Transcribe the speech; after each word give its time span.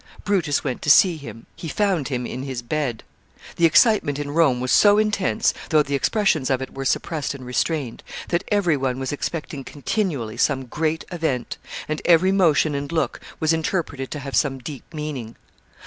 Brutus 0.23 0.63
went 0.63 0.81
to 0.81 0.89
see 0.89 1.15
him. 1.17 1.45
He 1.55 1.67
found 1.67 2.07
him 2.07 2.25
in 2.25 2.41
his 2.41 2.63
bed. 2.63 3.03
The 3.57 3.67
excitement 3.67 4.17
in 4.17 4.31
Rome 4.31 4.59
was 4.59 4.71
so 4.71 4.97
intense, 4.97 5.53
though 5.69 5.83
the 5.83 5.93
expressions 5.93 6.49
of 6.49 6.59
it 6.59 6.73
were 6.73 6.85
suppressed 6.85 7.35
and 7.35 7.45
restrained, 7.45 8.01
that 8.29 8.43
every 8.47 8.75
one 8.75 8.97
was 8.97 9.11
expecting 9.11 9.63
continually 9.63 10.37
some 10.37 10.65
great 10.65 11.05
event, 11.11 11.57
and 11.87 12.01
every 12.03 12.31
motion 12.31 12.73
and 12.73 12.91
look 12.91 13.19
was 13.39 13.53
interpreted 13.53 14.09
to 14.09 14.19
have 14.21 14.35
some 14.35 14.57
deep 14.57 14.91
meaning. 14.91 15.35